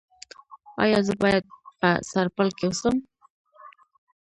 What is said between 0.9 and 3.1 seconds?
زه باید په سرپل کې اوسم؟